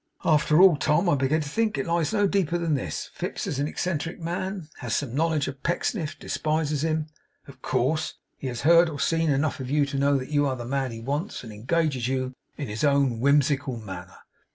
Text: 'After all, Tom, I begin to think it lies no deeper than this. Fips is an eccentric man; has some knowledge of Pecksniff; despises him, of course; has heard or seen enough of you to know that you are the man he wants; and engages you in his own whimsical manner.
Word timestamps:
'After 0.25 0.59
all, 0.59 0.77
Tom, 0.77 1.07
I 1.07 1.13
begin 1.13 1.41
to 1.41 1.47
think 1.47 1.77
it 1.77 1.85
lies 1.85 2.11
no 2.11 2.25
deeper 2.25 2.57
than 2.57 2.73
this. 2.73 3.11
Fips 3.13 3.45
is 3.45 3.59
an 3.59 3.67
eccentric 3.67 4.19
man; 4.19 4.67
has 4.79 4.95
some 4.95 5.13
knowledge 5.13 5.47
of 5.47 5.61
Pecksniff; 5.61 6.17
despises 6.17 6.83
him, 6.83 7.05
of 7.47 7.61
course; 7.61 8.15
has 8.41 8.61
heard 8.61 8.89
or 8.89 8.99
seen 8.99 9.29
enough 9.29 9.59
of 9.59 9.69
you 9.69 9.85
to 9.85 9.99
know 9.99 10.17
that 10.17 10.29
you 10.31 10.47
are 10.47 10.55
the 10.55 10.65
man 10.65 10.89
he 10.91 10.99
wants; 11.01 11.43
and 11.43 11.53
engages 11.53 12.07
you 12.07 12.33
in 12.57 12.67
his 12.67 12.83
own 12.83 13.19
whimsical 13.19 13.77
manner. 13.77 14.17